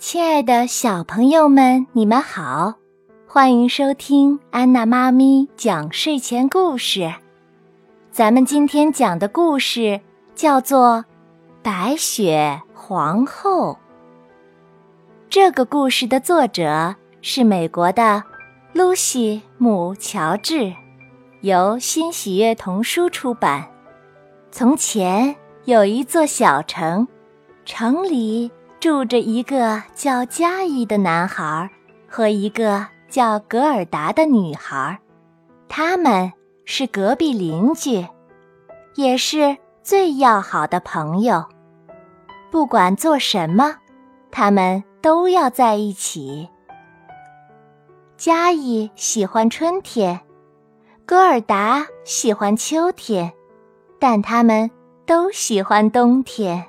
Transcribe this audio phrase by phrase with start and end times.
[0.00, 2.72] 亲爱的小朋友们，你们好，
[3.28, 7.12] 欢迎收听安娜妈咪讲睡前故事。
[8.10, 10.00] 咱们今天讲的故事
[10.34, 10.96] 叫做
[11.62, 13.72] 《白雪皇后》。
[15.28, 18.24] 这个故事的作者是美国的
[18.72, 20.72] 露西·姆·乔治，
[21.42, 23.68] 由新喜悦童书出版。
[24.50, 25.36] 从前
[25.66, 27.06] 有一座小城，
[27.66, 28.50] 城里。
[28.80, 31.68] 住着一个叫嘉义的男孩
[32.08, 34.98] 和一个叫格尔达的女孩，
[35.68, 36.32] 他们
[36.64, 38.06] 是隔壁邻居，
[38.94, 41.44] 也是最要好的朋友。
[42.50, 43.76] 不管做什么，
[44.30, 46.48] 他们都要在一起。
[48.16, 50.20] 嘉义喜欢春天，
[51.04, 53.30] 格尔达喜欢秋天，
[53.98, 54.70] 但他们
[55.04, 56.66] 都喜欢冬天。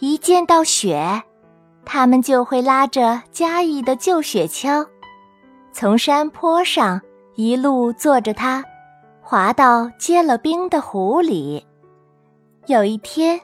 [0.00, 1.22] 一见到雪，
[1.84, 4.86] 他们就会拉着嘉义的旧雪橇，
[5.72, 7.00] 从山坡上
[7.36, 8.64] 一路坐着它，
[9.22, 11.64] 滑到结了冰的湖里。
[12.66, 13.40] 有一天，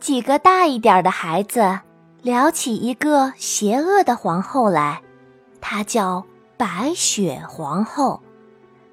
[0.00, 1.80] 几个大一点的孩子
[2.22, 5.00] 聊起一个邪恶的皇后来，
[5.60, 6.24] 她叫
[6.56, 8.20] 白雪皇后，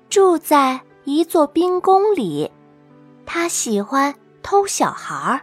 [0.10, 2.52] 住在一座冰宫里，
[3.26, 5.42] 她喜欢偷小孩儿。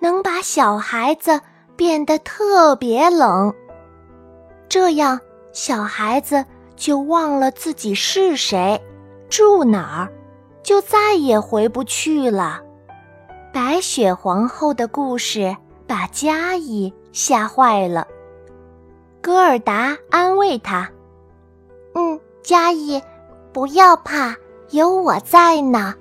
[0.00, 1.40] 能把小孩子
[1.76, 3.54] 变得特别冷，
[4.68, 5.20] 这样
[5.52, 8.80] 小孩子就忘了自己是谁，
[9.28, 10.12] 住哪儿，
[10.62, 12.60] 就再也回不去了。
[13.52, 15.56] 白雪皇后的故事
[15.86, 18.06] 把嘉义吓坏了。
[19.20, 20.90] 戈尔达安慰他
[21.94, 23.02] ：“嗯，嘉义，
[23.52, 24.34] 不要怕，
[24.70, 25.94] 有我在呢。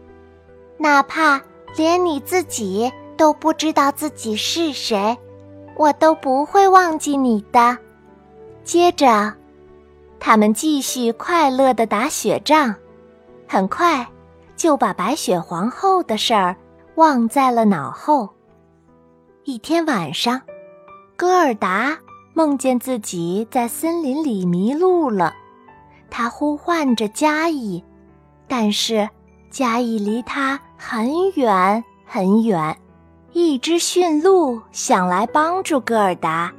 [0.77, 1.41] 哪怕
[1.75, 5.17] 连你自己。”都不知道自己是谁，
[5.75, 7.77] 我都不会忘记你的。
[8.63, 9.33] 接着，
[10.21, 12.73] 他们继续快乐的打雪仗，
[13.45, 14.07] 很快
[14.55, 16.55] 就把白雪皇后的事儿
[16.95, 18.29] 忘在了脑后。
[19.43, 20.41] 一天晚上，
[21.17, 21.97] 戈尔达
[22.33, 25.33] 梦见自己在森林里迷路了，
[26.09, 27.83] 他呼唤着嘉义，
[28.47, 29.09] 但是
[29.49, 32.73] 嘉义离他很远很远。
[33.31, 36.51] 一只驯鹿想来帮助戈尔达，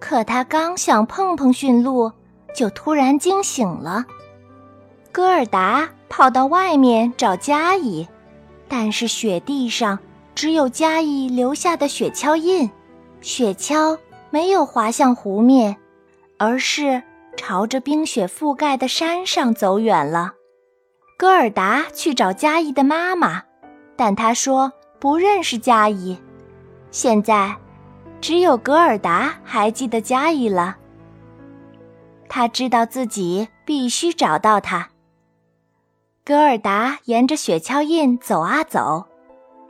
[0.00, 2.10] 可他刚想碰碰驯鹿，
[2.54, 4.04] 就突然惊醒了。
[5.12, 8.08] 戈尔达跑到外面找嘉义，
[8.68, 10.00] 但是雪地上
[10.34, 12.68] 只有嘉义留下的雪橇印，
[13.20, 13.96] 雪橇
[14.30, 15.76] 没有滑向湖面，
[16.38, 17.02] 而是
[17.36, 20.34] 朝着冰雪覆盖的山上走远了。
[21.16, 23.44] 戈尔达去找嘉义的妈妈，
[23.96, 24.72] 但他说。
[25.00, 26.16] 不认识嘉怡，
[26.90, 27.56] 现在
[28.20, 30.76] 只有格尔达还记得嘉怡了。
[32.28, 34.90] 他知道自己必须找到他。
[36.22, 39.06] 格尔达沿着雪橇印走啊走，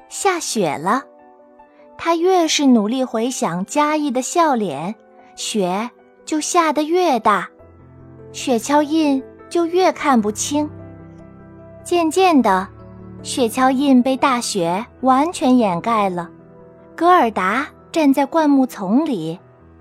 [0.08, 1.04] 下雪了。
[1.96, 4.96] 他越是努力回想嘉怡的笑脸，
[5.36, 5.90] 雪
[6.24, 7.48] 就下得越大，
[8.32, 10.68] 雪橇印就越看不清。
[11.84, 12.68] 渐渐的。
[13.22, 16.28] 雪橇印被大雪完全掩盖了，
[16.96, 19.38] 格尔达站在灌木丛里，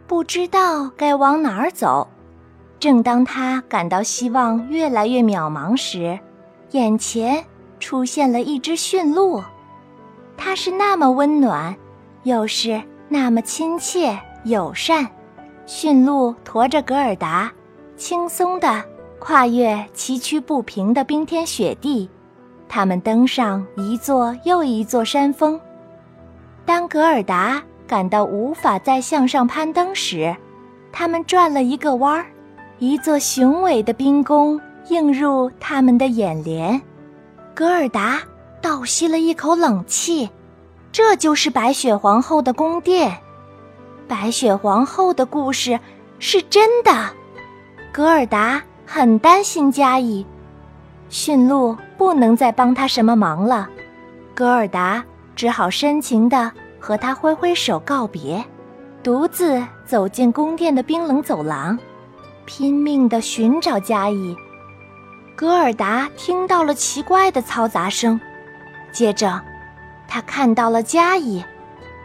[0.08, 2.08] 不知道该往哪儿走。
[2.80, 6.20] 正当他感到希望越来越渺茫时，
[6.72, 7.44] 眼前
[7.80, 9.42] 出现了一只驯鹿，
[10.36, 11.74] 它是那么温暖，
[12.24, 15.08] 又是那么亲切友善。
[15.66, 17.52] 驯鹿驮着格尔达，
[17.96, 18.84] 轻松地
[19.18, 22.10] 跨越崎岖不平的冰天雪地。
[22.70, 25.60] 他们登上一座又一座山峰。
[26.66, 30.36] 当格尔达感到无法再向上攀登时，
[30.92, 32.28] 他们转了一个弯儿，
[32.78, 36.80] 一座雄伟的冰宫映入他们的眼帘。
[37.56, 38.22] 格尔达
[38.62, 40.30] 倒吸了一口冷气，
[40.92, 43.18] 这就是白雪皇后的宫殿。
[44.08, 45.80] 白雪皇后的故事
[46.20, 46.92] 是真的。
[47.92, 50.26] 格尔达很担心嘉义。
[51.10, 53.68] 驯鹿不能再帮他什么忙了，
[54.34, 55.04] 戈尔达
[55.36, 56.50] 只好深情地
[56.80, 58.42] 和他挥挥手告别，
[59.04, 61.78] 独自走进宫殿的冰冷走廊，
[62.46, 64.34] 拼命地寻找嘉义。
[65.36, 68.18] 戈尔达听到了奇怪的嘈杂声，
[68.94, 69.42] 接着，
[70.08, 71.44] 他看到了嘉义，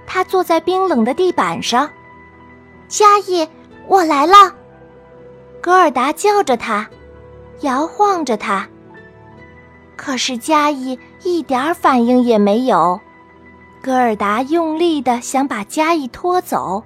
[0.09, 1.89] 他坐在冰冷的地板上。
[2.89, 3.49] 嘉义，
[3.87, 4.53] 我来了！
[5.61, 6.89] 戈尔达叫着他，
[7.61, 8.69] 摇晃着他。
[9.97, 13.01] 可是嘉义一点反应也没有，
[13.83, 16.83] 戈尔达用力的想把嘉义拖走，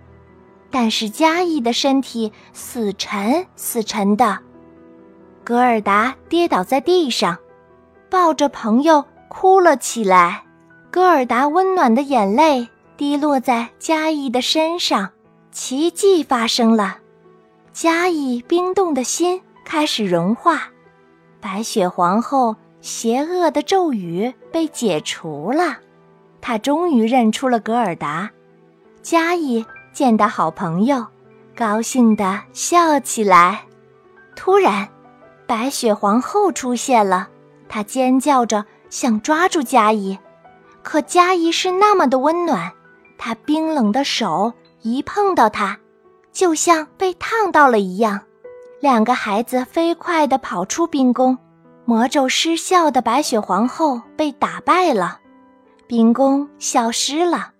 [0.71, 4.39] 但是嘉义的身体死沉死沉的。
[5.43, 7.39] 格尔达跌倒在地上，
[8.11, 10.45] 抱着朋友哭了起来。
[10.91, 15.11] 格尔达温暖的眼泪滴落在嘉义的身上，
[15.51, 16.99] 奇迹发生了，
[17.73, 20.69] 嘉义冰冻的心开始融化，
[21.41, 25.79] 白雪皇后邪恶的咒语被解除了，
[26.41, 28.31] 他终于认出了格尔达。
[29.03, 31.07] 嘉义见到好朋友，
[31.57, 33.65] 高兴地笑起来。
[34.37, 34.89] 突然。
[35.47, 37.31] 白雪皇后出现了，
[37.71, 40.19] 她尖叫着想抓住嘉怡，
[40.83, 42.71] 可嘉怡是那么的温暖，
[43.17, 44.53] 她冰冷的手
[44.83, 45.79] 一碰到她，
[46.35, 48.21] 就像被烫到了一样。
[48.83, 51.39] 两个孩子飞快地跑出冰宫，
[51.88, 55.20] 魔咒失效的白雪皇后被打败了，
[55.87, 57.52] 冰宫消失了，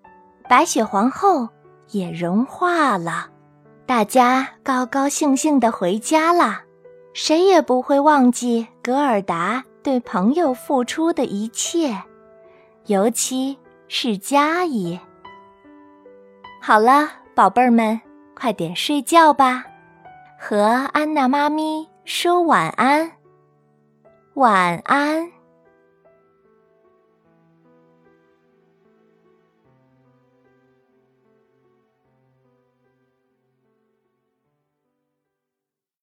[0.46, 1.48] 白雪皇后
[1.92, 3.30] 也融化了，
[3.86, 6.60] 大家高高兴兴地回家了。
[7.14, 11.96] 谁也不会忘记格尔达对朋友付出的一切，
[12.84, 13.56] 尤其
[13.88, 15.00] 是佳怡。
[16.60, 17.98] 好了，宝贝儿们，
[18.34, 19.64] 快点睡觉吧，
[20.38, 20.60] 和
[20.92, 23.10] 安娜妈咪说晚安，
[24.38, 25.38] 晚安。